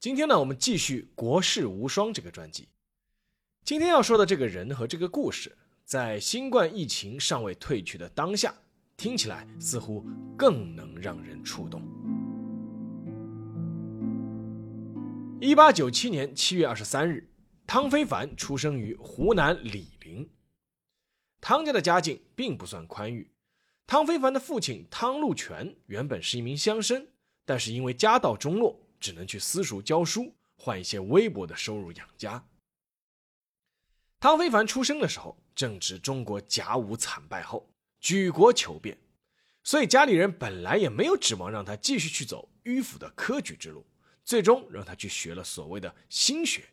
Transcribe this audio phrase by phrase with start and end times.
[0.00, 2.68] 今天呢，我们继续《国士无双》这个专辑。
[3.64, 8.54] 今天要说的这个人和这个故事，在新冠疫情尚未退去的当下，
[8.96, 10.06] 听起来似乎
[10.36, 11.82] 更能让人触动。
[15.40, 17.28] 一八九七年七月二十三日，
[17.66, 20.30] 汤非凡出生于湖南醴陵。
[21.40, 23.32] 汤家的家境并不算宽裕，
[23.84, 27.04] 汤非凡的父亲汤禄全原本是一名乡绅，
[27.44, 28.84] 但是因为家道中落。
[29.00, 32.44] 只能去私塾教书，换一些微薄的收入养家。
[34.20, 38.98] 汤非凡出生的时候正值中国甲午惨败后，举国求变，
[39.62, 43.86] 所以家里人本来也没有指望让他继续去走迂腐的科举之路，
[44.24, 46.64] 最终让他去学了所谓的新学。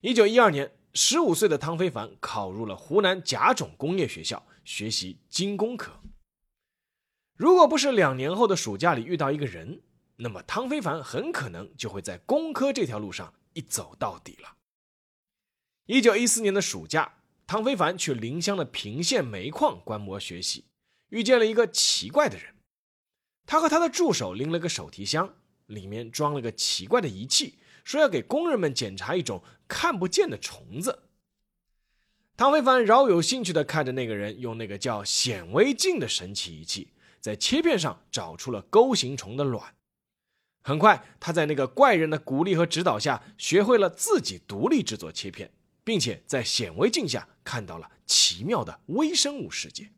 [0.00, 5.92] 一九一二年，十五岁的汤非凡考入了湖南甲种工业学校学习精工科。
[7.36, 9.80] 如果不是两年后的暑假里遇到一个人。
[10.22, 14.56] 那么汤非凡很可能就会在工科这条路上一走到底了。
[15.86, 20.66] 一九一四年的暑假，汤非凡去临湘的平县煤矿观摩学习，
[21.08, 22.54] 遇见了一个奇怪的人。
[23.46, 25.34] 他和他的助手拎了个手提箱，
[25.66, 31.02] 里面装了个奇怪的仪器，说要给工人们检查一种看不见的虫子。
[32.36, 39.74] 汤非凡饶有兴趣地看着那个人用那个叫显微镜的神奇仪器，在切片上找出了钩形虫的卵。
[40.62, 49.90] 很快，他在那个怪人的鼓励和指导下，学会了自己独立制作切片，并且在显微镜下看到了奇妙的微生物世界。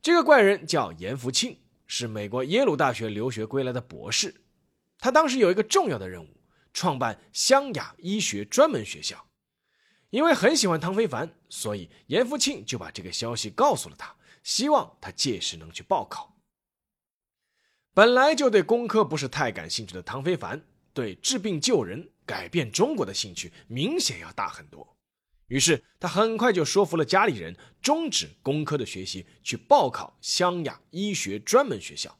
[0.00, 4.42] 这个怪人叫严福庆，是美国耶鲁大学留学归来的博士。
[4.98, 6.28] 他当时有一个重要的任务，
[6.72, 9.26] 创办湘雅医学专门学校。
[10.08, 16.37] 因为很喜欢汤非凡，所以严福庆就把这个消息告诉了他，希望他届时能去报考。
[17.98, 20.62] 本来就对工科不是太感兴趣的汤非凡，
[20.94, 24.96] 对治病救人、改变中国的兴趣明显要大很多。
[25.48, 32.16] 于是他很快就说服了家里人终止工科的学习，去报考湘雅医学专门学校。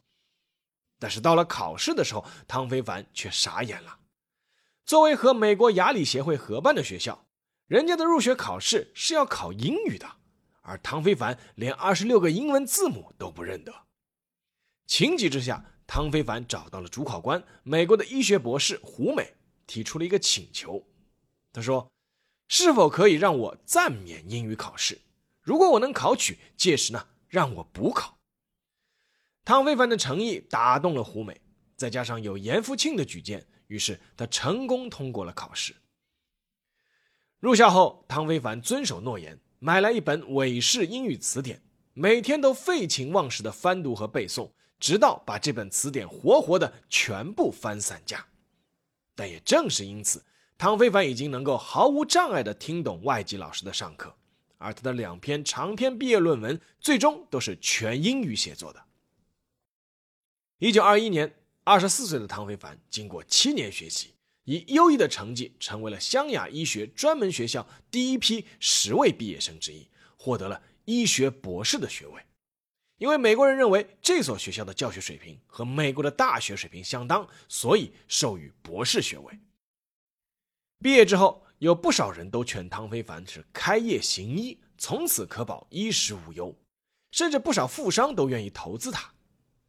[0.98, 4.00] 但是到了考试的时候，汤非凡却傻眼了。
[4.84, 7.28] 作为和美国牙理协会合办的学校，
[7.68, 10.16] 人家的入学考试是要考英语的，
[10.62, 13.72] 而汤非凡连二十六个英文字母都不认得。
[14.88, 19.34] 情急之下，汤非凡找到了主考官，美国的医学博士胡美，
[19.66, 20.82] 提出了一个请求。
[21.52, 21.92] 他说
[22.48, 24.98] ：“是否可以让我暂免英语考试？
[25.42, 28.18] 如果我能考取，届时呢，让我补考。”
[29.44, 31.38] 汤非凡的诚意打动了胡美，
[31.76, 35.76] 再加上有严复庆的举荐，于是他成功通过了考试。
[37.40, 41.62] 入校后，汤非凡遵守诺言，买来一本韦氏英语词典，
[41.92, 44.50] 每天都废寝忘食的翻读和背诵。
[44.78, 48.26] 直到把这本词典活活的全部翻散架，
[49.14, 50.24] 但也正是因此，
[50.56, 54.14] 汤非凡已经能够毫无障碍的听懂外籍老师的上课，
[54.56, 58.84] 而他的两篇长篇毕业论文最终都是全英语写作的。
[60.58, 61.34] 一九二一年，
[61.64, 64.14] 二十四岁的汤非凡经过七年学习，
[64.44, 72.22] 以优异的成绩成为了湘雅医学专门学校第一批十位毕业生之一，获得了医学博士的学位。
[72.98, 79.38] 因为美国人认为这所学校的教学水平和美国的大学水平相当，所以授予博士学位。
[80.80, 86.52] 毕业之后，有不少人都劝汤非凡是开业行医，从此可保衣食无忧，
[87.12, 89.12] 甚至不少富商都愿意投资他。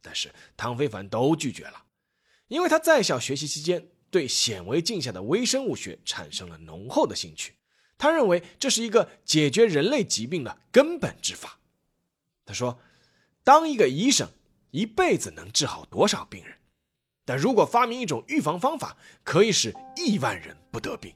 [0.02, 1.84] 但是汤非凡都拒绝了，
[2.48, 7.54] 因为他在校学习期间对显微镜下的微生物学产生了浓厚的兴趣，
[7.96, 11.60] 他认为这是一个解决人类疾病的根本之法。
[12.44, 12.80] 他说。
[13.42, 14.28] 当一个医生，
[14.70, 16.58] 一辈子能治好多少病人？
[17.24, 21.14] 但如果发明一种预防方法，可以使亿万人不得病。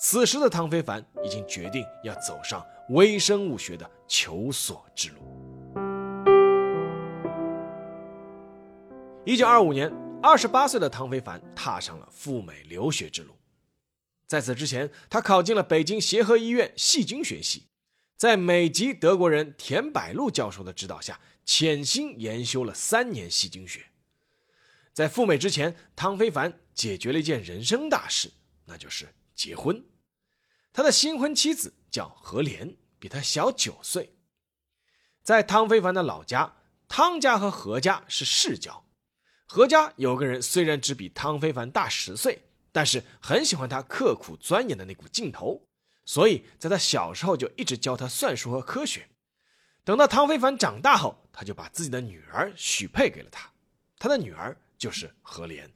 [0.00, 5.16] 此时的汤非凡已经决定要走上微生物学的求索之路。
[9.24, 9.92] 一九二五年，
[10.22, 13.34] 二十八岁的汤非凡踏上了赴美留学之路。
[14.26, 17.66] 在此之前，他考进了北京协和医院细菌学系。
[18.18, 23.86] 在美籍德国人田百禄教授的指导下，潜心研修了三年戏精学。
[24.92, 28.32] 在赴美之前，汤非凡解决了一件人生大事，
[28.64, 29.84] 那就是结婚。
[30.72, 34.16] 他的新婚妻子叫何莲，比他小九岁。
[35.22, 36.56] 在汤非凡的老家，
[36.88, 38.84] 汤家和何家是世交。
[39.46, 42.42] 何家有个人虽然只比汤非凡大十岁，
[42.72, 45.67] 但是很喜欢他刻苦钻研的那股劲头，
[46.08, 49.06] 所以在他小时候就一直教他算术和科学。
[49.84, 53.52] 等到汤非凡长大后，他就把自己的女儿许配给了他。
[53.98, 54.56] 他的女儿。
[54.78, 55.68] 就是何莲，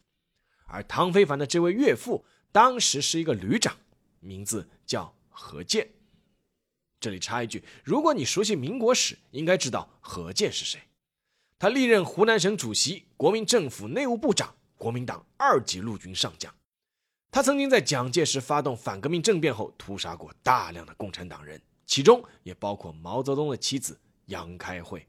[0.67, 3.77] 而汤非凡的这位岳父当时是一个旅长，
[4.21, 5.91] 名字叫何健。
[7.01, 10.81] 这里插一句，如果你熟悉民国史，应该知道何健是谁。
[11.59, 16.55] 他历任湖南省主席、国民政府内务部长、国民党二级陆军上将。
[17.33, 25.09] 他曾经在蒋介石发动反革命政变后，屠杀过大量的共产党人，其中也包括毛泽东的妻子杨开慧。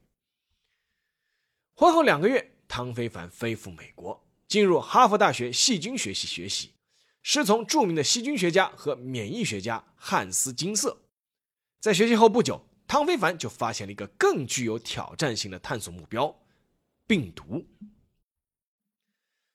[1.76, 2.50] 婚后两个月。
[2.66, 6.72] 汤非凡飞赴美国，进入哈佛大学细菌学系学习，
[7.22, 11.02] 师从著名的细菌学家和免疫学家汉斯金瑟。
[11.78, 16.34] 在学习后不久，汤非凡就发现了一个更具有挑战性的探索目标——
[17.06, 17.64] 病毒。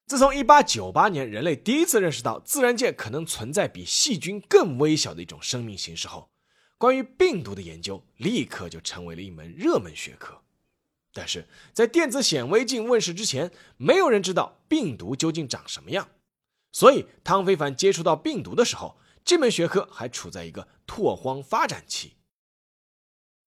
[0.09, 6.31] 自从1898年人类第一次认识到自然界可能存在比细菌更微小的一种生命形式后，
[6.79, 10.41] 关于病毒的研究立刻就成为了一门热门学科。
[11.13, 16.09] 但是在电子显微镜问世之前，没有人知道病毒究竟长什么样。
[16.71, 22.13] 所以，汤非凡接触到病毒的时候，这门学科还处在一个拓荒发展期。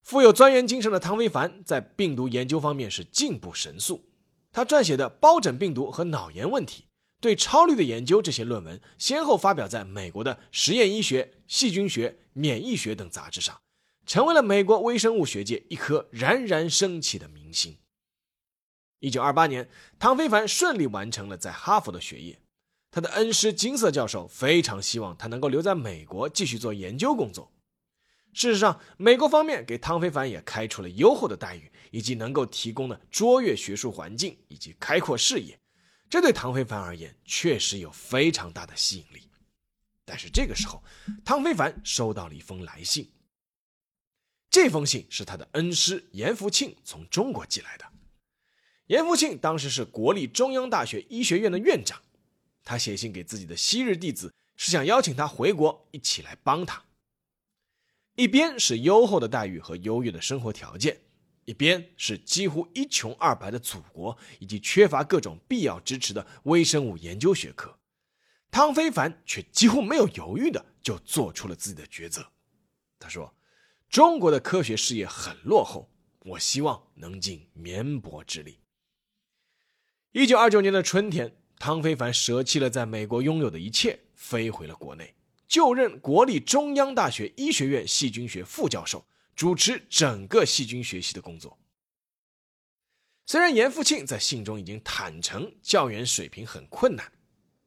[0.01, 4.05] 富有钻研精神的汤非凡在病毒研究方面是进步神速。
[4.53, 6.85] 他撰写的疱疹病毒和脑炎问题、
[7.19, 13.59] 对超滤的研究这些论文，先后发表在美国的实验医学、细菌学、免疫学等杂志上。
[14.05, 17.77] 成为了美国微生物学界一颗冉冉升起的明星。
[18.99, 22.39] 一九二八年，汤非凡顺利完成了在哈佛的学业。
[22.91, 27.51] 他的恩师金色教授非常希望他能够留在美国继续做研究工作。
[28.33, 35.59] 事实上，美国方面给汤非凡也开出了优厚的待遇，以及能够提供的卓越学术环境以及开阔视野，
[36.09, 39.29] 这对汤非凡而言确实有非常大的吸引力。
[40.03, 40.83] 但是这个时候，
[41.23, 43.09] 汤非凡收到了一封来信。
[44.49, 47.85] 这封信是他的恩师严复庆从中国寄来的。
[48.87, 52.01] 严复庆当时是国立中央大学医学院的院长，
[52.63, 56.83] 他写信给自己的昔日弟子，是想邀请他回国一起来帮他。
[58.15, 61.01] 一边是优厚的待遇和优越的生活条件，
[61.45, 67.77] 一边是几乎一穷二白的祖国以及缺乏各种必要支持的微生物研究学科，
[68.51, 72.25] 汤非凡却几乎没有犹豫的就做出了自己的抉择。
[72.99, 73.33] 他说。
[73.89, 75.87] 中国的科学事业很落后，
[76.21, 78.57] 我希望能尽绵薄之力。
[80.13, 85.13] 一九二九年的春天，汤非凡舍弃了在美国拥有的一切，飞回了国内，
[85.53, 89.05] 就任国立中央大学医学院细菌学副教授，
[89.35, 91.59] 主持整个细菌学系的工作。
[93.27, 97.11] 虽然严复庆在信中已经坦诚教员水平很困难，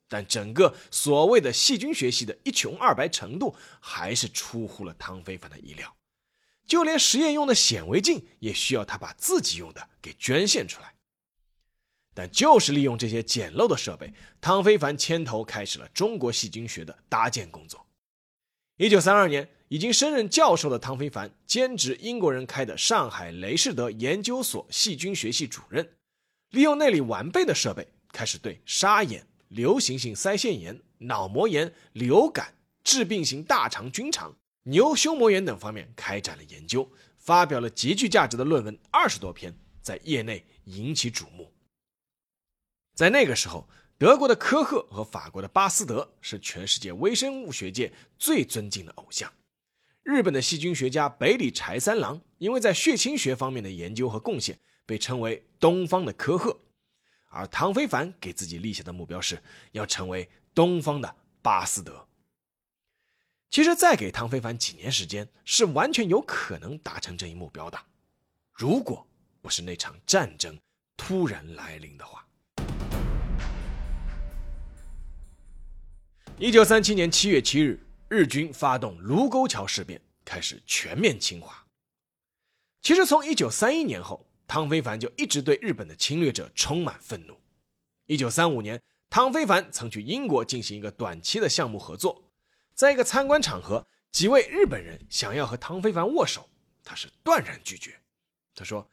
[0.09, 5.97] 但整个所谓的细菌学系的一穷二白程度，还是出乎了汤非凡的意料。
[6.67, 10.96] 就连实验用的显微镜也需要他把自己用的给捐献出来。
[12.17, 14.11] 但就是利用这些简陋的设备，
[14.41, 17.87] 汤非凡牵头开始了中国细菌学的搭建工作。
[18.79, 25.87] 一九三二年，已经升任教授的汤非凡兼职英国人开的上海雷士德研究所细菌学系主任，
[26.53, 34.35] 利用那里完备的设备，开始对沙眼、流行性腮腺炎、脑膜炎、流感、致病型大肠菌肠。
[34.63, 41.53] 牛胸膜炎等方面开展了研究，发表了极具价值的论文二十多篇，在业内引起瞩目。
[42.97, 49.31] 在那个时候，德国的科赫和法国的巴斯德是全世界微生物学界最尊敬的偶像。
[50.03, 56.59] 日本的细菌学家北里柴三郎，因为在血清学方面的研究和贡献，被称为东方的科赫。
[57.29, 62.09] 而汤非凡给自己立下的目标是要成为东方的巴斯德。
[63.51, 67.79] 其实再给汤非凡几年时间，是完全有可能达成这一目标的，
[68.55, 69.07] 如果
[69.43, 70.59] 不是那场战争
[70.97, 72.27] 突然来临的话。
[76.39, 81.67] 一九三七年七月七日，日军发动卢沟桥事变，开始全面侵华。
[82.83, 87.41] 其实从一九三一年后，汤非凡就一直对日本的侵略者充满愤怒。
[88.05, 88.79] 一九三五年，
[89.09, 92.31] 汤非凡曾去英国进行一个短期的项目合作。
[92.75, 96.47] 在一个参观场合，几位日本人想要和汤非凡握手，
[96.85, 97.99] 他是断然拒绝。
[98.55, 98.87] 他说：“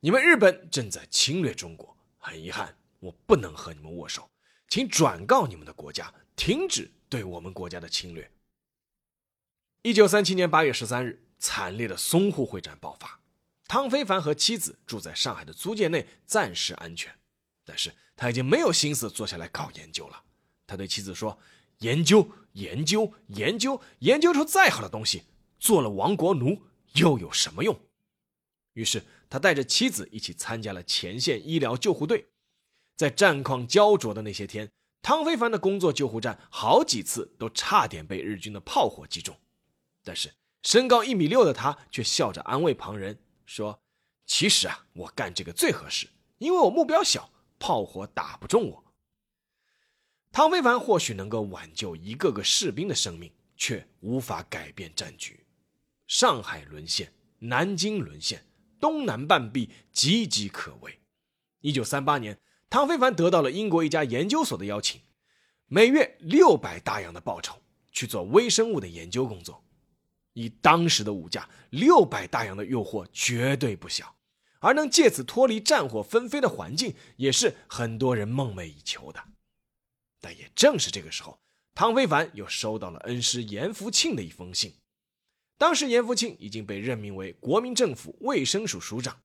[0.00, 4.30] 你们日本正在侵略中国，很遗憾，我不能和你们握手，
[4.68, 8.32] 请转告你们的国家，停止对我们国家的侵略。
[9.82, 13.20] 一九三七年八月十三日，惨烈的淞沪会战爆发，
[13.64, 17.14] 汤非凡和妻子住在上海的租界内，暂时安全，
[17.62, 20.24] 但是他已经没有心思坐下来搞研究了。
[20.66, 21.38] 他对妻子说
[21.80, 25.24] ：“研究，研究，研究，研究出再好的东西，
[25.58, 26.62] 做了亡国奴
[26.94, 27.78] 又有什么用？”
[28.72, 32.30] 于是，他带着妻子一起参加了前线医疗救护队。
[32.96, 34.70] 在战况焦灼的那些天，
[35.02, 39.36] 汤非凡的工作救护站好几次都差点被日军的炮火击中。
[40.04, 43.82] 但是，身高一米六的他却笑着安慰旁人说
[44.26, 48.84] ：“其实啊，我干这个最合适，因为我目标小，炮火打不中我。”
[50.32, 55.44] 汤非凡或许能够挽救一个个士兵的生命，却无法改变战局。
[56.06, 58.46] 上海沦陷，南京沦陷。
[58.78, 61.00] 东南半壁岌岌可危。
[61.60, 62.40] 一九三八年，
[62.70, 65.00] 汤非凡得到了英国一家研究所的邀请，
[65.66, 67.56] 每月六百大洋的报酬，
[67.90, 69.64] 去做微生物的研究工作。
[70.34, 74.14] 以当时的物价，六百大洋的诱惑绝对不小，
[74.60, 79.20] 而能借此脱离战火纷飞的环境，也是很多人梦寐以求的。
[80.20, 81.40] 但也正是这个时候，
[81.74, 84.74] 汤非凡又收到了恩师严复庆的一封信。
[85.58, 89.20] 当时，严复庆已经被任命为国民政府卫生署署长。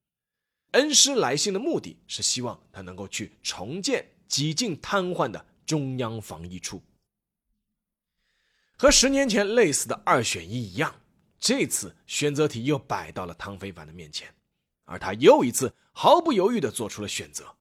[0.75, 6.84] 恩师来信的目的是希望他能够去重建几近瘫痪的中央防疫处。
[8.77, 10.94] 和十年前类似的二选一一样，
[11.39, 14.34] 这次选择题又摆到了汤非凡的面前，
[14.84, 17.55] 而他又一次毫不犹豫地做出了选择，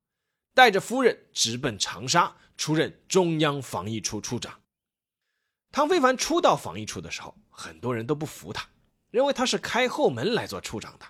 [0.52, 4.60] 带着夫人直奔长沙，出任中央防疫处处长。
[5.70, 8.68] 汤非凡初到防疫处的时候，很多人都不服他，
[9.12, 11.06] 认为他是开后门来做处长的。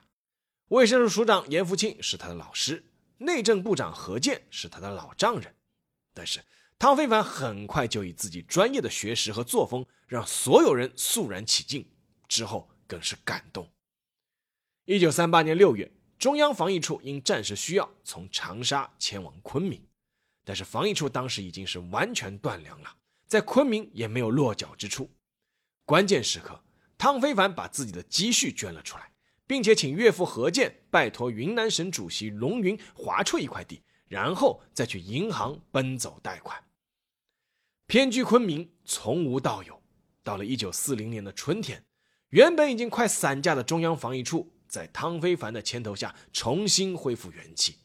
[0.75, 2.85] 卫生署署长严复庆是他的老师，
[3.19, 5.55] 内政部长何健是他的老丈人。
[6.13, 6.45] 但是
[6.81, 11.89] 汤非凡很快就以自己专业的学识和作风，让所有人肃然起敬。
[12.27, 13.71] 之后更是感动。
[14.85, 19.81] 一九三八年六月，中央防疫处因战时需要，从长沙迁往昆明，
[20.45, 22.97] 但是防疫处当时已经是完全断粮了。
[23.29, 25.09] 在昆明也没有落脚之处，
[25.85, 26.65] 关键时刻，
[26.99, 29.13] 汤非凡把自己的积蓄捐了出来，
[29.47, 36.63] 并且请岳父何健拜托云南省主席龙云划出一块地，然后再去银行奔走贷款。
[37.87, 39.83] 偏居昆明，从无到有。
[40.23, 41.85] 到了一九四零年的春天，
[42.31, 47.77] 原本已经快散架的中央防疫处，在汤非凡的牵头下重新恢复元气，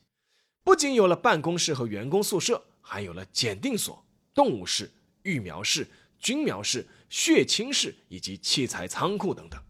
[0.63, 4.91] 不仅有了办公室和员工宿舍，还有了检定所、动物室。
[5.23, 5.85] 育苗室、
[6.17, 9.61] 菌苗室、血清室以及器材仓库等等。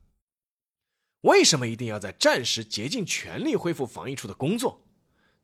[1.21, 4.81] 为什么一定要在战时竭尽全力恢复防疫处的工作？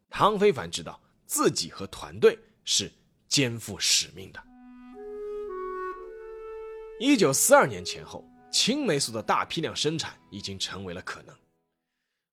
[0.10, 2.92] 汤非凡知道自己和团队是
[3.28, 4.42] 肩负使命的。
[7.00, 11.36] 一九四二年前后，青霉素的大批量生产已经成为了可能。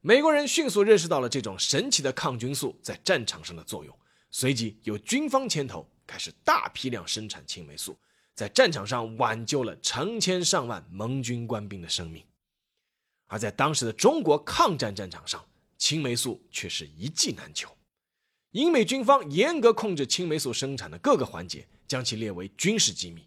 [0.00, 3.98] 美国人迅速认识到了这种神奇的抗菌素在战场上的作用，
[4.30, 5.88] 随即由军方牵头。
[6.04, 7.96] 开始大批量生产青霉素，
[8.34, 12.22] 在战场上挽救了成千上万盟军官兵的生命，
[13.32, 15.42] 而在当时的中国抗战战场上，
[15.78, 17.74] 青霉素却是一剂难求。
[18.50, 23.26] 英美军方严格控制青霉素生产的各个环节，将其列为军事机密。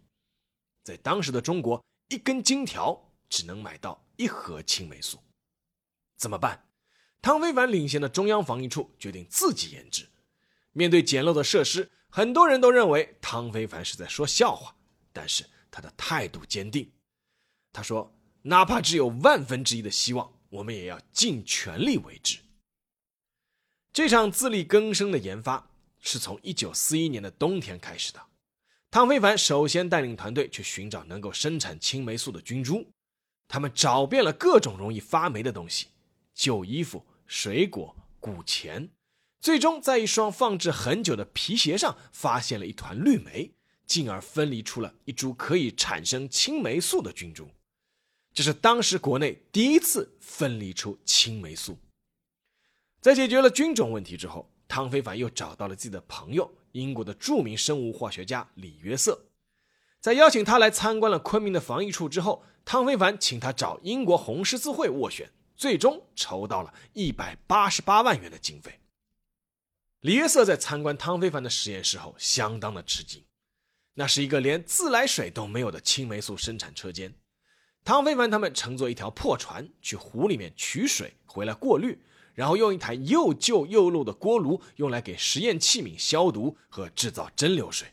[0.84, 5.18] 在当时的中国，一根金条只能买到一盒青霉素，
[6.16, 6.68] 怎么办？
[7.20, 10.06] 汤非凡领衔的中央防疫处决定自己研制。
[10.70, 11.90] 面对简陋的设施。
[12.08, 14.76] 很多人都认为汤非凡是在说笑话，
[15.12, 16.92] 但是他的态度坚定。
[17.72, 18.15] 他说
[18.46, 22.38] ：“哪怕只有万分之一的希望，我们也要尽全力为之。”
[23.92, 28.20] 这场自力更生的研发是从1941年的冬天开始的。
[28.90, 32.86] 汤非凡首先带领团队去寻找能够生产青霉素的菌株，
[33.48, 35.88] 他们找遍了各种容易发霉的东西：
[36.32, 38.90] 旧衣服、水果、古钱。
[39.40, 43.52] 最终，在一双放置很久的皮鞋上发现了一团绿霉，
[43.86, 47.48] 进而分离出了一株可以产生青霉素的菌株。
[48.36, 51.78] 这是当时国内第一次分离出青霉素。
[53.00, 59.24] 在解决了菌种问题之后，汤非凡又找到了自己的朋友，英国的著名生物化学家李约瑟。
[60.02, 68.80] 在邀请他来参观了昆明的防疫处之后，汤非凡请他找英国红十字会斡旋，最终筹到了一百八十八万元的经费。
[70.00, 73.24] 李约瑟在参观汤非凡的实验室后，相当的吃惊。
[73.94, 77.14] 那是一个连自来水都没有的青霉素生产车间。
[77.86, 81.96] 汤非凡他们乘坐一条破船去湖里面取水回来过滤，
[82.34, 87.86] 然后用一台又旧又漏的锅炉用来给实验器皿消毒和制造蒸馏水。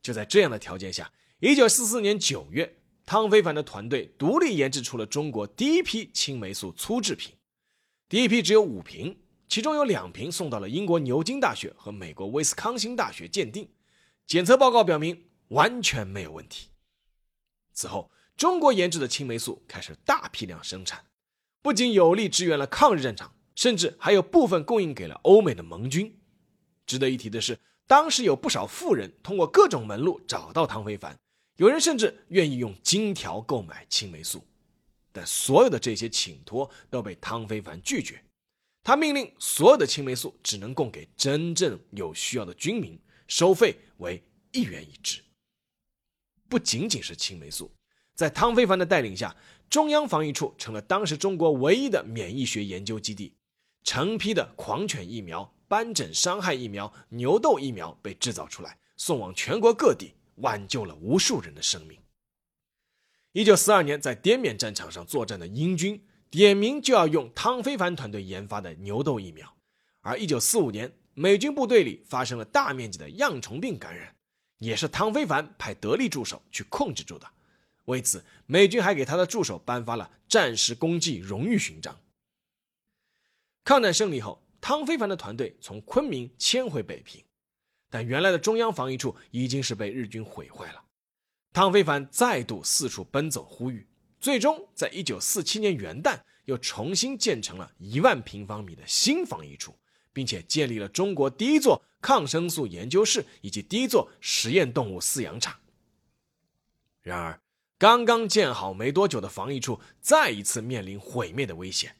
[0.00, 7.34] 就在这样的条件下，一九四四年九月，汤非凡的团队独立研制出了中国第一批青霉素粗制品。
[8.08, 13.68] 第一批只有五瓶，其中有两瓶送到了英国牛津大学和美国威斯康星大学鉴定，
[14.28, 16.68] 检测报告表明完全没有问题。
[17.72, 21.06] 此后，中国研制的青霉素开始大批量生产，
[21.62, 26.18] 不仅有力支援了抗日战场，甚至还有部分供应给了欧美的盟军。
[26.84, 31.18] 值得一提的是，当时有不少富人通过各种门路找到汤非凡，
[31.56, 34.46] 有人甚至愿意用金条购买青霉素。
[35.12, 38.22] 但所有的这些请托都被汤非凡拒绝，
[38.82, 45.22] 他命令所有的青霉素只能供给真正有需要的军民，收费为一元一支。
[46.50, 47.72] 不仅仅是青霉素，
[48.16, 49.36] 在汤非凡的带领下，
[49.68, 53.34] 中央防疫处成了当时中国唯一的免疫学研究基地，
[53.84, 61.98] 成批的狂犬疫苗、斑疹伤害疫苗、牛痘疫苗被制造出来，送往全国各地，挽救了无数人的生命。
[63.32, 69.54] 一九四二年，在滇缅战场上作战的英军点名就要用汤非凡团队研发的牛痘疫苗，
[70.00, 74.16] 而一九四五年，美军部队里发生了大面积的恙虫病感染，
[74.56, 77.30] 也是汤非凡派得力助手去控制住的。
[77.86, 81.98] 为此，美军还给他的助手颁发了战时功绩荣誉勋章。
[83.64, 87.24] 抗战胜利后，汤非凡的团队从昆明迁回北平，
[87.90, 90.84] 但原来的中央防疫处已经是被日军毁坏了。
[91.52, 93.86] 汤非凡再度四处奔走呼吁，
[94.20, 99.74] 最终在一九四七年元旦又重新建成了一万平方米的新防疫处，
[100.12, 105.58] 并且建立了中国第一座抗生素研究室以及第一座实验动物饲养场。
[107.02, 107.40] 然而，
[107.78, 111.94] 刚刚建好没多久的防疫处再一次面临毁灭的危险。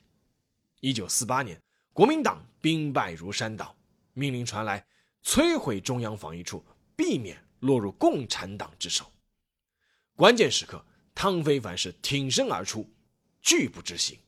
[0.80, 1.60] 一九四八年，
[1.92, 3.76] 国民党兵败如山倒，
[4.14, 4.86] 命令传来，
[5.22, 6.64] 摧毁中央防疫处，
[6.96, 9.12] 避免落入共产党之手。
[10.14, 10.82] 关键时刻，
[11.14, 12.90] 汤非凡是挺身而出，
[13.42, 14.18] 拒不执行。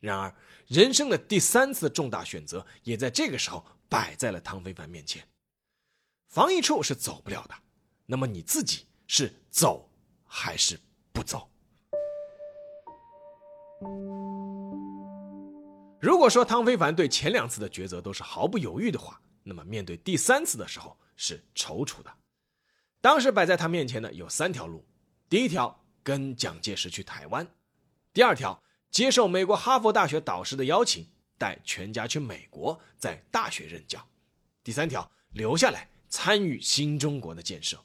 [0.00, 0.34] 然而，
[0.68, 5.26] 人生的第三次重大选择也在这个时候摆在了汤非凡面前。
[6.28, 7.54] 防疫处是走不了的，
[8.06, 9.90] 那么你自己是走
[10.36, 10.76] 还是
[11.12, 11.48] 不走？
[16.00, 22.12] 如果说汤非凡对前两次的抉择都是毫不犹豫的话，那么面对第三次的时候是踌躇的。
[23.00, 24.84] 当时摆在他面前的有三条路：
[25.28, 27.46] 第一条跟蒋介石去台湾；
[28.12, 31.06] 第二条接受美国哈佛大学导师的邀请，
[31.38, 34.00] 带全家去美国，在大学任教；
[34.64, 37.78] 第三条留下来参与新中国的建设。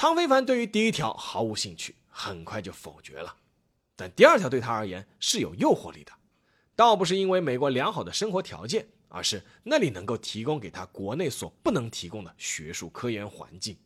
[0.00, 3.36] 汤非凡对于第一条毫无兴趣，很快就否决了。
[3.94, 6.12] 但第二条对他而言是有诱惑力的，
[6.74, 8.88] 倒不是因为美国良好的生活条件。
[9.10, 13.76] 而是那里能够提供给他国内所不能提供的学术科研环境，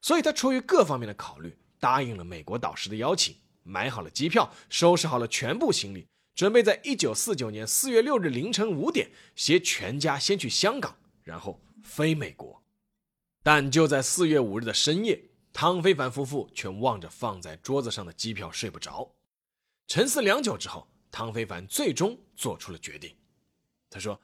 [0.00, 12.59] 所以他出于各方面的考虑，答应了美国导师的邀请，买好了机票，收拾好了全部行李，准备在一九四九年四月六日凌晨五点携全家先去香港，然后飞美国。
[13.42, 15.22] 但就在四月五日的深夜，
[15.52, 19.14] 汤非凡夫妇却望着放在桌子上的机票睡不着。
[19.86, 23.16] 沉思良久之后，汤非凡最终做出了决定。
[23.88, 24.20] 他说。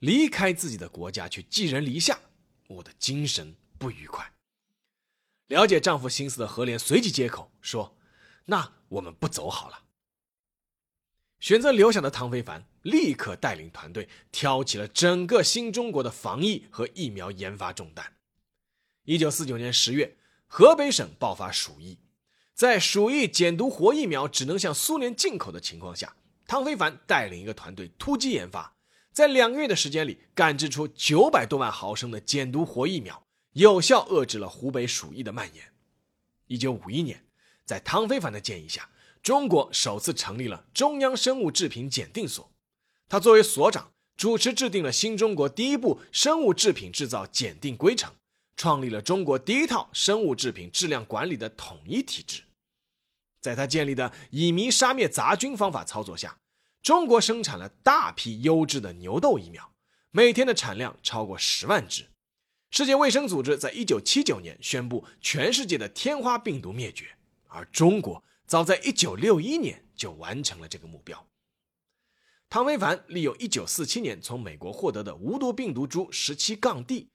[0.00, 2.18] 离开自己的国家去寄人篱下，
[2.68, 4.32] 我的精神不愉快。
[5.48, 7.98] 了解丈夫心思的何莲随即接口说
[8.46, 9.84] ：“那我们不走好了。”
[11.38, 18.16] 选择留下的汤非凡立刻带领团队挑起了整个新中国的防疫和疫苗研发重担。
[19.10, 21.98] 一九四九年十月，河北省爆发鼠疫，
[22.54, 26.14] 在鼠疫减毒活疫苗只能向苏联进口的情况下，
[26.46, 28.76] 汤非凡带领一个团队突击研发。
[29.12, 35.72] 在两个月的时间里，赶制出九百多万毫升的减毒活疫苗，有效遏制了湖北鼠疫的蔓延。
[36.46, 37.24] 一九五一年，
[37.64, 38.90] 在汤非凡的建议下，
[39.24, 42.48] 中国首次成立了中央生物制品检定所。
[43.08, 48.12] 他作为所长，主持制定了新中国第一部生物制品制造检定规程，
[48.60, 52.42] 创立了中国第一套生物制品质量管理的统一体制。
[53.40, 56.36] 在他建立的乙醚杀灭杂菌方法操作下。
[56.82, 59.72] 中国生产了大批优质的牛痘疫苗，
[60.10, 62.10] 每天的产量超过十万只。
[62.70, 67.06] 世界卫生组织在一九七九年宣布全世界的天花病毒灭绝，
[67.48, 71.26] 而中国早在一九六一年就完成了这个目标。
[72.50, 77.08] 汤非凡利用一九四七年从美国获得的无毒病毒株十七杠 D，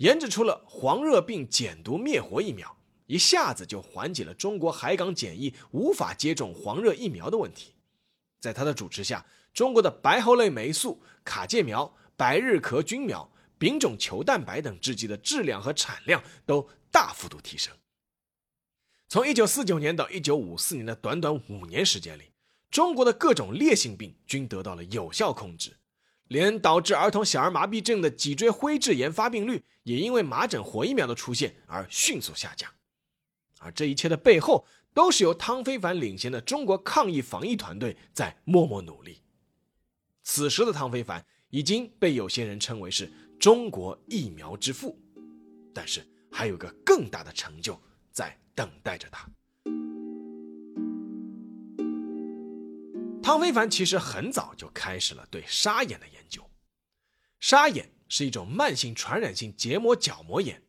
[0.00, 2.74] 研制出了黄热病减毒灭活疫苗，
[3.06, 7.74] 一下子就缓解了中国海港检疫无法接种黄热疫苗的问题。
[8.40, 17.76] 在他的主持下，中国的白喉类霉素、卡介苗、百日咳菌苗、丙种球蛋白等制剂的质量和产量都大幅度提升。
[19.06, 22.32] 从1949年到1954年的短短五年时间里，
[22.70, 25.76] 中国的各种烈性病均得到了有效控制，
[26.30, 32.70] 连导致儿童小儿麻痹症的脊椎灰质炎发病率也因为麻疹活疫苗的出现而迅速下降。
[33.58, 34.64] 而这一切的背后，
[34.94, 39.22] 都是由汤非凡领衔的中国抗疫防疫团队在默默努力。
[40.22, 44.98] 此时的汤非凡已经被有些人称为是中国疫苗之父，
[45.74, 47.78] 但是还有个更大的成就
[48.10, 48.36] 在。
[48.52, 49.26] 等待着他。
[53.22, 56.48] 汤非凡其实很早就开始了对沙眼的研究。
[57.38, 60.62] 沙眼是一种慢性传染性结膜角膜炎，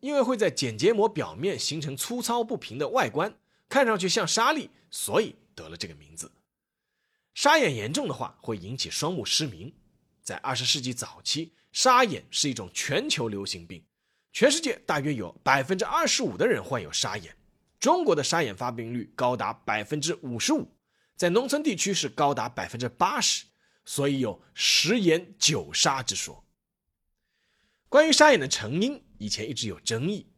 [0.00, 3.34] 因为会在睑结膜表面形成粗糙不平的外观，
[3.68, 6.32] 看上去像沙粒，所以得了这个名字。
[7.34, 9.72] 沙眼严重的话会引起双目失明。
[10.22, 13.84] 在二十世纪早期，沙眼是一种全球流行病。
[14.32, 17.34] 全世界大约有百分之二十五的人患有沙眼，
[17.80, 20.68] 中国的沙眼发病率高达百分之五十五，
[21.18, 23.44] 在农村地区是高达百分之八十，
[23.84, 26.44] 所以有十眼九沙之说。
[27.88, 30.28] 关于沙眼的成因，以前一直有争议。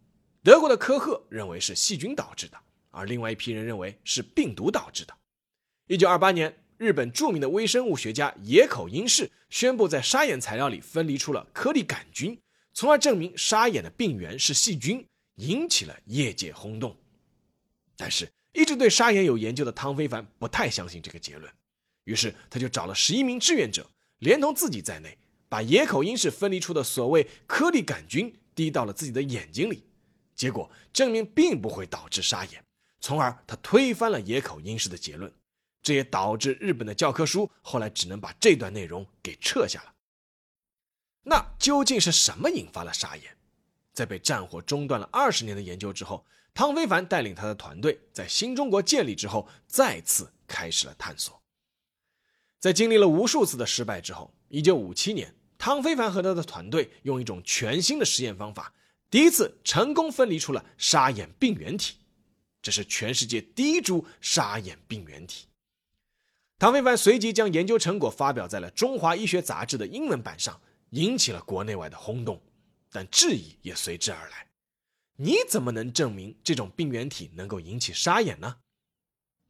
[0.43, 2.57] 德国的科赫认为是细菌导致的，
[2.89, 5.15] 而另外一批人认为是病毒导致的。
[5.87, 12.41] 一九二八年，日本著名的微生物学家野口英世宣布，在沙眼材料里分离出了颗粒杆菌。
[12.73, 16.97] 从而证明沙眼的病源是细菌，引起了业界轰动。
[17.99, 21.53] 但是，一直对沙眼有研究的汤非凡不太相信这个结论，
[22.05, 29.85] 于是他就找了十一名志愿者，连同自己在内，把野口英式分离出的所谓颗粒杆菌滴到了自己的眼睛里，
[30.35, 32.65] 结果证明并不会导致沙眼，
[33.01, 35.33] 从而他推翻了野口英式的结论。
[35.83, 39.95] 这也导致日本的教科书后来只能把这段内容给撤下了。
[41.23, 43.37] 那究竟是什么引发了沙眼？
[43.95, 51.41] 在被战火中断了二十年的研究之后，汤非凡带领他的团队在新中国建立之后，再次开始了探索。
[52.59, 58.75] 在经历了无数次的失败之后，一九五七年，汤非凡和他的团队用一种全新的实验方法，
[59.09, 61.97] 第一次成功分离出了沙眼病原体。
[62.61, 65.47] 这是全世界第一株沙眼病原体。
[66.59, 70.61] 汤非凡随即将研究成果发表在了《中华医学杂志》的英文版上。
[70.91, 72.43] 引起了国内外的轰动，
[72.91, 74.50] 但质疑也随之而来。
[75.23, 78.57] 你怎么能证明这种病原体能够引起沙眼呢？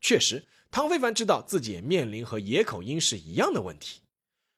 [0.01, 4.01] 确实，汤非凡知道自己也面临和野口英是一样的问题。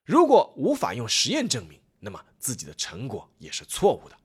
[0.04, 4.16] 如果无法用实验证明，那么自己的成果也是错误的。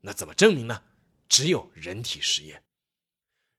[0.00, 0.82] 那怎么证明呢？
[1.28, 2.62] 只有人体实验。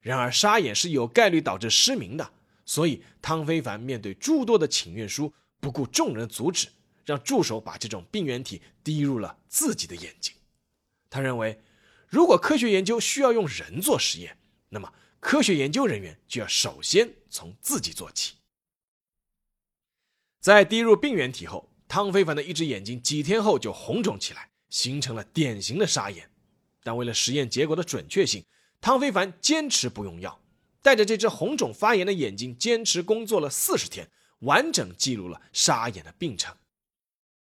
[0.00, 2.32] 然而，沙眼是有概率导致失明的，
[2.66, 6.68] 所以汤非凡面对诸多的请愿书，不顾众人阻止。
[7.04, 10.34] 让助手把这种病原体滴入了自己的眼睛。
[11.08, 11.60] 他认为，
[12.10, 14.36] 如果科学研究需要用人做实验，
[14.68, 18.34] 那么科学研究人员就要首先从自己做起。
[20.40, 26.28] 在滴入病原体后，汤非凡的一只眼睛几天后就红肿起来，形成了典型的沙眼。
[26.82, 28.44] 但为了实验结果的准确性，
[28.80, 30.42] 汤非凡坚持不用药，
[30.82, 36.56] 带着这只红肿发炎的眼睛坚持工作了四十天，完整记录了沙眼的病程。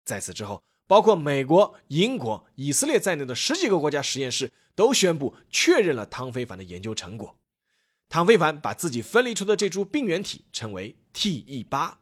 [0.04, 7.36] 在此之后，包括美国、英国、以色列在内的十几个国家实验室都宣布确认了汤非凡的研究成果。
[8.08, 11.94] 汤非凡把自己分离出的这株病原体称为 Te8，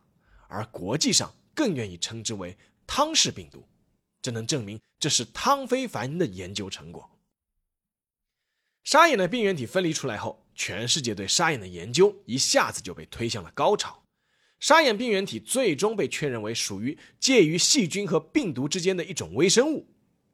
[0.49, 3.67] 而国际上更愿意称之为汤氏病毒。
[4.21, 7.11] 这能证明这是汤非凡的研究成果。
[8.83, 14.04] 沙眼的病原体分离出来后，全世界对沙眼的研究一下子就被推向了高潮。
[14.65, 19.87] 沙眼病原体最终被确认为属于介于细菌和病毒之间的一种微生物，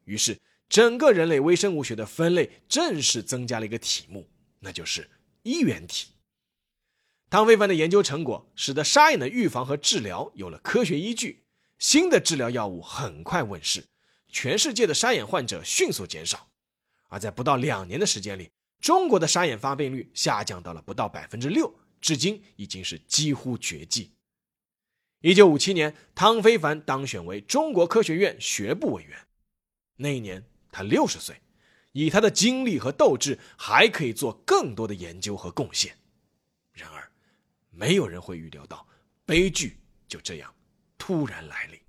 [0.05, 0.39] 于是
[0.69, 4.29] 整个人类微生物学的分类正式增加了一个题目，
[4.61, 5.09] 那就是
[5.43, 6.13] 衣原体。
[7.29, 11.43] 汤非凡的研究成果使得沙眼的预防和治疗有了科学依据，
[11.77, 13.83] 新的治疗药物很快问世，
[14.29, 16.47] 全世界的沙眼患者迅速减少，
[17.09, 24.13] 而在不到两年的时间里，中国的沙眼发病率下降到了不到百分之六，至今已经是几乎绝迹。
[25.21, 29.19] 一九五七年，汤非凡当选为中国科学院学部委员。
[29.97, 31.39] 那一年他六十岁，
[31.91, 35.95] 以他的精力和斗志，还可以做更多的研究和贡献。
[36.73, 37.07] 然而，
[37.69, 38.87] 没有人会预料到，
[39.23, 40.51] 悲剧就这样
[40.97, 41.79] 突然来临。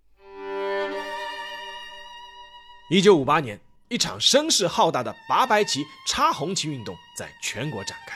[2.90, 8.14] 一九五八年，一场声势浩大的拔白旗、插红旗运动在全国展开。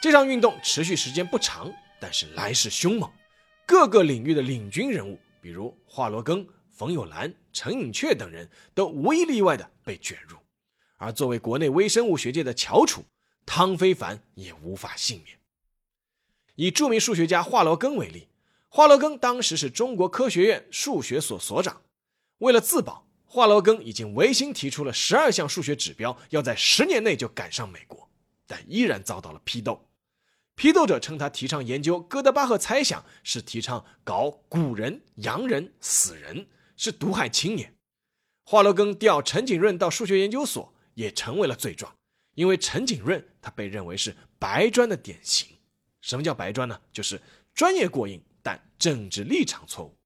[0.00, 3.10] 这场运动持续时间不长，但是来势凶猛。
[3.66, 10.36] 各个领域的领军人物，比如华罗庚、冯友兰、陈寅恪等人都无一例外的被卷入。
[10.96, 13.04] 而作为国内微生物学界的翘楚，
[13.46, 15.38] 汤非凡也无法幸免。
[16.54, 18.28] 以著名数学家华罗庚为例，
[18.68, 21.82] 华罗庚当时是中国科学院数学所所长，
[22.38, 23.06] 为了自保。
[23.24, 28.06] 华罗庚已经违心提出了十二项数学指标，要在十年内就赶上美国，
[28.46, 29.82] 但依然遭到了批斗。
[30.62, 36.46] 批斗者称他提倡研究哥德巴赫猜想是提倡搞古人、洋人、死人，
[36.76, 37.74] 是毒害青年。
[38.44, 41.92] 华罗庚调陈景润到数学研究所也成为了罪状，
[42.36, 45.48] 因为陈景润他被认为是白专的典型。
[46.00, 46.80] 什么叫白专呢？
[46.92, 47.20] 就是
[47.52, 49.98] 专业过硬，但政治立场错误。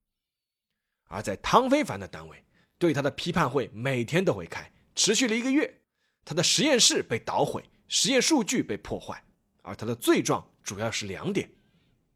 [1.09, 2.43] 而在汤非凡的单位。
[2.79, 5.83] 对他的批判会每天都会开，持续了一个月。
[6.25, 9.23] 他的实验室被捣毁，实验数据被破坏，
[9.67, 11.51] 而他的罪状主要是两点：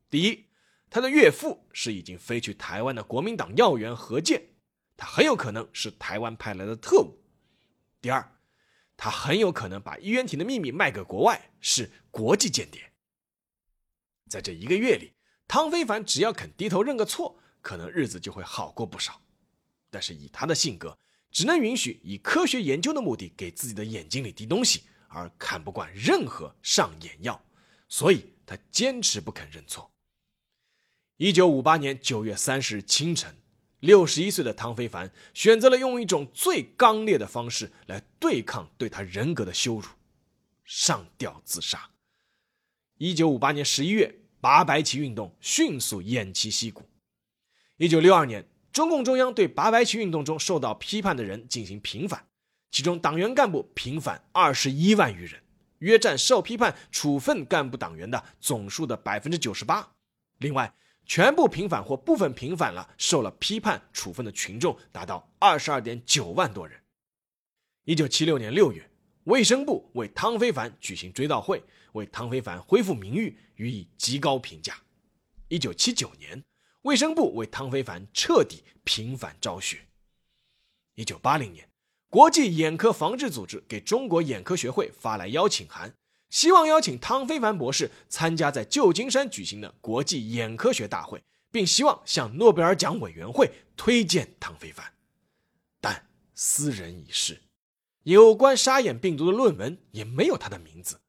[0.09, 0.47] 第一，
[0.89, 4.51] 他的岳父是已经飞去台湾的国民党要员何健，
[4.97, 7.19] 他很有可能是台湾派来的特务；
[8.01, 8.37] 第二，
[8.97, 12.93] 他很有可能把医院体的秘密卖给国外，是国际间谍。
[14.29, 15.15] 在这一个月里，
[15.49, 19.21] 汤非凡只要肯低头认个错，可能日子就会好过不少。
[19.91, 20.97] 但是以他的性格，
[21.33, 27.45] 只能允许以科学研究的目的给自己的眼睛里滴东西，而看不惯任何上眼药，
[27.89, 29.93] 所以他坚持不肯认错。
[31.19, 33.37] 一九五八年九月三十日清晨，
[33.81, 39.89] 六十一岁的汤非凡选择了用一种最刚烈的方式来对抗对他人格的羞辱，
[40.65, 41.91] 上吊自杀。
[42.97, 46.89] 一九五八年十一月，八白旗运动迅速偃旗息鼓。
[47.77, 48.47] 一九六二年。
[48.73, 52.25] 中共中央对八白旗运动中受到批判的人进行平反，
[52.71, 55.43] 其中党员干部平反二十一万余人，
[55.79, 59.95] 约占受批判处分干部党员的总数的百分之九十八。
[60.39, 66.81] 另外，全部平反或部分平反了受了批判处分的群众达到二十二点九万多人。
[67.85, 68.89] 一九七六年六月，
[69.25, 74.77] 卫生部为汤非凡举行追悼会，为汤非凡恢复名誉予以极高评价。
[75.49, 76.43] 一九七九年。
[76.85, 79.87] 卫生部为汤非凡彻底平反昭雪。
[80.95, 81.69] 一九八零年，
[82.11, 85.95] 国际眼科防治组织给中国眼科学会发来邀请函，
[86.29, 94.93] 希望邀请汤非凡博士参加在旧金山举行的国际眼科学大会，并希望向诺贝尔奖委员会推荐汤非凡。
[95.81, 97.43] 但斯人已逝，
[98.03, 101.01] 有关沙眼病毒的论文也没有他的名字。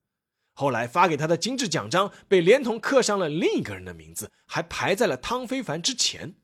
[0.54, 6.36] 后来发给他的金质奖章被连同刻上了另一个人的名字，还排在了汤非凡之前。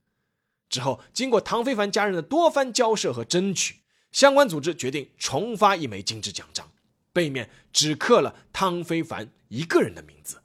[0.67, 6.71] 之后，经过汤非凡家人的多番交涉和争取，相关组织决定重发一枚金质奖章，
[7.13, 10.41] 背面只刻了汤非凡一个人的名字。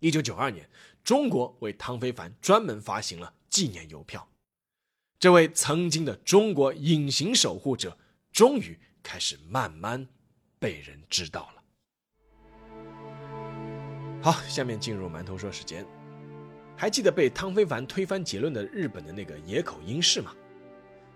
[0.00, 0.68] 一九九二年，
[1.04, 4.26] 中国为汤非凡专门发行了纪念邮票。
[5.18, 7.98] 这位曾经的中国隐形守护者，
[8.32, 10.08] 终于开始慢慢
[10.58, 11.62] 被人知道了。
[14.22, 15.86] 好，下面进入馒头说时间。
[16.76, 20.34] 还记得被汤非凡推翻结论的日本的那个野口英世吗？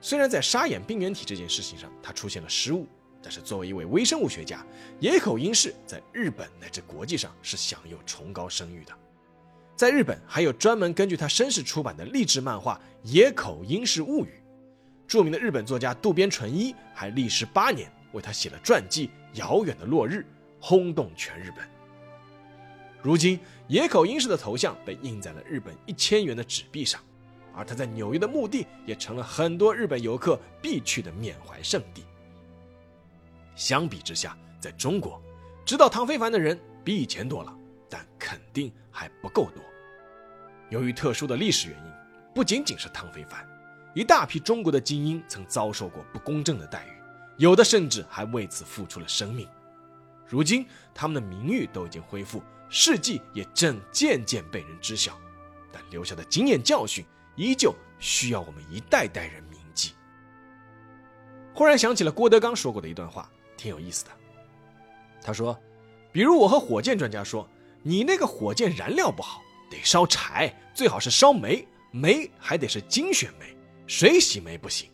[0.05, 2.87] 虽然在沙眼病原体这件事情上他出现了失误，
[3.23, 4.62] 但是作为一位微生物学家，
[5.01, 8.93] 野口英世在日本乃至国际上是享有崇高声誉的。
[9.75, 12.79] 在日本还有专门根据他身世出版的励志漫画
[13.11, 14.29] 《野口英世物语》，
[15.09, 20.19] 著名的日本作家渡边淳一还历时八年为他写了传记《遥远的落日》，
[20.61, 21.67] 轰动全日本。
[23.01, 27.01] 如今，野口英世的头像被印在了日本一千元的纸币上，
[27.57, 32.05] 而他在纽约的墓地也成了很多日本游客必去的缅怀圣地。
[33.55, 35.21] 相比之下，在中国，
[35.64, 37.57] 知道唐非凡的人比以前多了，
[37.88, 39.62] 但肯定还不够多。
[40.71, 41.93] 由于特殊的历史原因，
[42.35, 43.47] 不仅仅是唐非凡，
[43.95, 46.90] 一大批中国的精英曾遭受过不公正的待遇，
[47.37, 49.49] 有的甚至还为此付出了生命。
[50.27, 52.43] 如今，他们的名誉都已经恢复。
[52.71, 55.17] 事迹也正渐渐被人知晓，
[55.71, 57.05] 但留下的经验教训
[57.37, 59.92] 依旧需要我们一代代人铭记。
[61.55, 64.11] 忽然想起了郭德纲说过的一段话，挺有意思的。
[65.23, 65.59] 他说
[66.12, 67.49] ：“比如我和火箭专家说，
[67.83, 74.90] 你那个火箭燃料不好，得烧柴，最好是烧煤，煤还得是精选煤，水洗煤不行。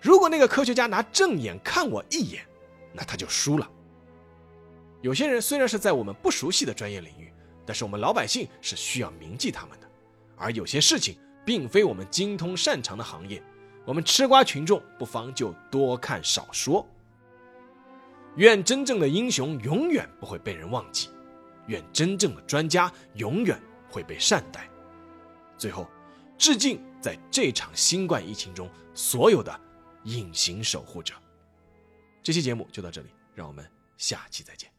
[0.00, 2.44] 如果那个科学家拿正眼看我一眼，
[2.92, 3.70] 那他就输了。”
[5.02, 7.32] 有些人虽然是在我们不熟悉的专业领域，
[7.64, 9.88] 但是我们老百姓是需要铭记他们的。
[10.36, 11.16] 而有些事情
[11.46, 13.40] 并非我们精通擅长的行业，
[13.84, 16.84] 我们吃瓜群众不妨就多看少说。
[18.34, 21.08] 愿真正的英雄永远不会被人忘记，
[21.68, 24.68] 愿真正的专家永远会被善待。
[25.56, 25.88] 最后，
[26.36, 29.58] 致敬在这场新冠疫情中所有的
[30.02, 31.14] 隐形守护者。
[32.22, 33.64] 这期节目就到这里，让我们
[33.96, 34.75] 下期再见。